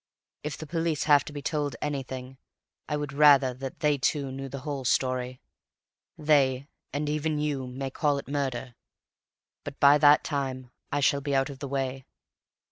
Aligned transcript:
If 0.41 0.57
the 0.57 0.65
police 0.65 1.03
have 1.03 1.23
to 1.25 1.31
be 1.31 1.43
told 1.43 1.75
anything, 1.79 2.39
I 2.89 2.97
would 2.97 3.13
rather 3.13 3.53
that 3.53 3.81
they 3.81 3.99
too 3.99 4.31
knew 4.31 4.49
the 4.49 4.61
whole 4.61 4.83
story. 4.83 5.41
They, 6.17 6.67
and 6.91 7.07
even 7.07 7.37
you, 7.37 7.67
may 7.67 7.91
call 7.91 8.17
it 8.17 8.27
murder, 8.27 8.73
but 9.63 9.79
by 9.79 9.99
that 9.99 10.23
time 10.23 10.71
I 10.91 11.01
shall 11.01 11.21
be 11.21 11.35
out 11.35 11.51
of 11.51 11.59
the 11.59 11.67
way. 11.67 12.05